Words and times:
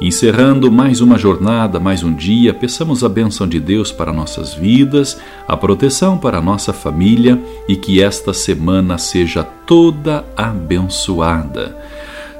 Encerrando 0.00 0.72
mais 0.72 1.02
uma 1.02 1.18
jornada, 1.18 1.78
mais 1.78 2.02
um 2.02 2.14
dia, 2.14 2.54
peçamos 2.54 3.04
a 3.04 3.08
bênção 3.08 3.46
de 3.46 3.60
Deus 3.60 3.92
para 3.92 4.14
nossas 4.14 4.54
vidas, 4.54 5.20
a 5.46 5.54
proteção 5.54 6.16
para 6.16 6.40
nossa 6.40 6.72
família 6.72 7.38
e 7.68 7.76
que 7.76 8.02
esta 8.02 8.32
semana 8.32 8.96
seja 8.96 9.44
toda 9.44 10.24
abençoada. 10.34 11.76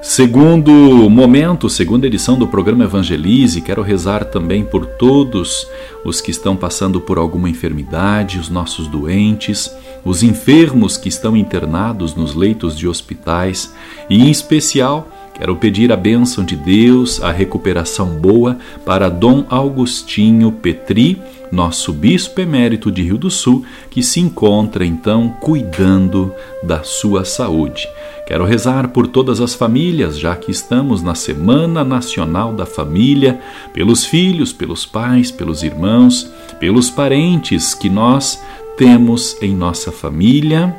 Segundo 0.00 0.72
momento, 1.10 1.68
segunda 1.68 2.06
edição 2.06 2.38
do 2.38 2.48
programa 2.48 2.84
Evangelize, 2.84 3.60
quero 3.60 3.82
rezar 3.82 4.24
também 4.24 4.64
por 4.64 4.86
todos 4.86 5.66
os 6.02 6.22
que 6.22 6.30
estão 6.30 6.56
passando 6.56 6.98
por 6.98 7.18
alguma 7.18 7.50
enfermidade, 7.50 8.38
os 8.38 8.48
nossos 8.48 8.86
doentes, 8.86 9.70
os 10.02 10.22
enfermos 10.22 10.96
que 10.96 11.10
estão 11.10 11.36
internados 11.36 12.14
nos 12.14 12.34
leitos 12.34 12.74
de 12.74 12.88
hospitais 12.88 13.74
e, 14.08 14.22
em 14.22 14.30
especial, 14.30 15.06
Quero 15.40 15.56
pedir 15.56 15.90
a 15.90 15.96
bênção 15.96 16.44
de 16.44 16.54
Deus, 16.54 17.22
a 17.22 17.32
recuperação 17.32 18.08
boa 18.08 18.58
para 18.84 19.08
Dom 19.08 19.46
Augustinho 19.48 20.52
Petri, 20.52 21.18
nosso 21.50 21.94
bispo 21.94 22.42
emérito 22.42 22.92
de 22.92 23.00
Rio 23.00 23.16
do 23.16 23.30
Sul, 23.30 23.64
que 23.88 24.02
se 24.02 24.20
encontra 24.20 24.84
então 24.84 25.34
cuidando 25.40 26.30
da 26.62 26.82
sua 26.82 27.24
saúde. 27.24 27.88
Quero 28.26 28.44
rezar 28.44 28.88
por 28.88 29.06
todas 29.06 29.40
as 29.40 29.54
famílias, 29.54 30.18
já 30.18 30.36
que 30.36 30.50
estamos 30.50 31.02
na 31.02 31.14
Semana 31.14 31.82
Nacional 31.82 32.52
da 32.52 32.66
Família, 32.66 33.40
pelos 33.72 34.04
filhos, 34.04 34.52
pelos 34.52 34.84
pais, 34.84 35.30
pelos 35.30 35.62
irmãos, 35.62 36.30
pelos 36.60 36.90
parentes 36.90 37.72
que 37.72 37.88
nós 37.88 38.38
temos 38.76 39.40
em 39.40 39.56
nossa 39.56 39.90
família, 39.90 40.76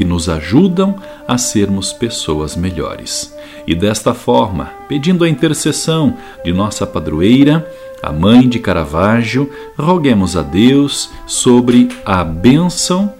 que 0.00 0.04
nos 0.06 0.30
ajudam 0.30 0.96
a 1.28 1.36
sermos 1.36 1.92
pessoas 1.92 2.56
melhores. 2.56 3.36
E 3.66 3.74
desta 3.74 4.14
forma, 4.14 4.72
pedindo 4.88 5.24
a 5.24 5.28
intercessão 5.28 6.16
de 6.42 6.54
nossa 6.54 6.86
padroeira, 6.86 7.70
a 8.02 8.10
mãe 8.10 8.48
de 8.48 8.58
Caravaggio, 8.58 9.50
roguemos 9.78 10.38
a 10.38 10.42
Deus 10.42 11.10
sobre 11.26 11.90
a 12.02 12.24
bênção 12.24 13.12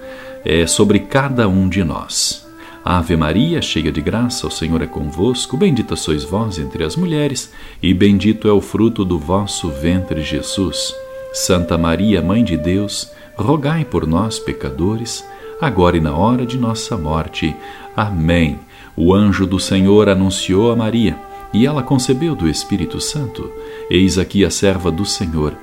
é, 0.42 0.66
sobre 0.66 1.00
cada 1.00 1.46
um 1.46 1.68
de 1.68 1.84
nós. 1.84 2.48
Ave 2.82 3.14
Maria, 3.14 3.60
cheia 3.60 3.92
de 3.92 4.00
graça, 4.00 4.46
o 4.46 4.50
Senhor 4.50 4.80
é 4.80 4.86
convosco, 4.86 5.58
bendita 5.58 5.96
sois 5.96 6.24
vós 6.24 6.58
entre 6.58 6.82
as 6.82 6.96
mulheres, 6.96 7.52
e 7.82 7.92
bendito 7.92 8.48
é 8.48 8.52
o 8.52 8.62
fruto 8.62 9.04
do 9.04 9.18
vosso 9.18 9.68
ventre, 9.68 10.22
Jesus. 10.22 10.94
Santa 11.34 11.76
Maria, 11.76 12.22
Mãe 12.22 12.42
de 12.42 12.56
Deus, 12.56 13.12
rogai 13.36 13.84
por 13.84 14.06
nós, 14.06 14.38
pecadores, 14.38 15.22
agora 15.60 15.96
e 15.96 16.00
na 16.00 16.14
hora 16.14 16.46
de 16.46 16.58
nossa 16.58 16.96
morte. 16.96 17.54
Amém. 17.96 18.58
O 18.96 19.14
anjo 19.14 19.46
do 19.46 19.58
Senhor 19.58 20.08
anunciou 20.08 20.72
a 20.72 20.76
Maria, 20.76 21.16
e 21.52 21.66
ela 21.66 21.82
concebeu 21.82 22.34
do 22.34 22.48
Espírito 22.48 23.00
Santo. 23.00 23.50
Eis 23.90 24.18
aqui 24.18 24.44
a 24.44 24.50
serva 24.50 24.90
do 24.90 25.04
Senhor. 25.04 25.54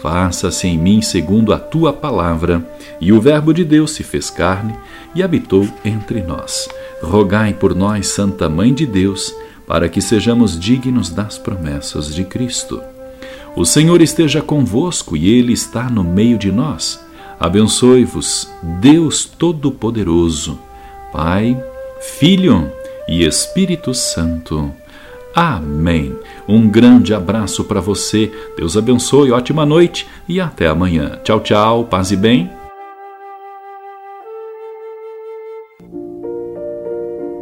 Faça-se 0.00 0.66
em 0.66 0.78
mim 0.78 1.02
segundo 1.02 1.52
a 1.52 1.58
tua 1.58 1.92
palavra. 1.92 2.64
E 3.00 3.12
o 3.12 3.20
Verbo 3.20 3.52
de 3.52 3.64
Deus 3.64 3.92
se 3.92 4.02
fez 4.02 4.30
carne 4.30 4.74
e 5.14 5.22
habitou 5.22 5.68
entre 5.84 6.22
nós. 6.22 6.68
Rogai 7.02 7.52
por 7.52 7.74
nós, 7.74 8.08
Santa 8.08 8.48
Mãe 8.48 8.72
de 8.72 8.86
Deus, 8.86 9.34
para 9.66 9.88
que 9.88 10.00
sejamos 10.00 10.58
dignos 10.58 11.10
das 11.10 11.38
promessas 11.38 12.14
de 12.14 12.24
Cristo. 12.24 12.80
O 13.56 13.64
Senhor 13.64 14.02
esteja 14.02 14.42
convosco 14.42 15.16
e 15.16 15.28
Ele 15.28 15.52
está 15.52 15.88
no 15.88 16.04
meio 16.04 16.38
de 16.38 16.52
nós. 16.52 17.04
Abençoe-vos, 17.38 18.50
Deus 18.80 19.24
Todo-Poderoso, 19.24 20.58
Pai, 21.12 21.56
Filho 22.00 22.70
e 23.06 23.24
Espírito 23.24 23.92
Santo. 23.92 24.72
Amém. 25.34 26.16
Um 26.48 26.66
grande 26.66 27.12
abraço 27.12 27.62
para 27.64 27.80
você. 27.80 28.32
Deus 28.56 28.74
abençoe, 28.76 29.30
ótima 29.30 29.66
noite 29.66 30.06
e 30.26 30.40
até 30.40 30.66
amanhã. 30.66 31.20
Tchau, 31.22 31.40
tchau, 31.40 31.84
paz 31.84 32.10
e 32.10 32.16
bem. 32.16 32.55